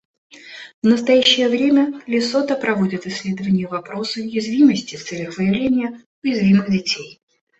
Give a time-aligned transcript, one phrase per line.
[0.81, 7.19] В настоящее время Лесото проводит исследование вопроса уязвимости в целях выявления уязвимых детей.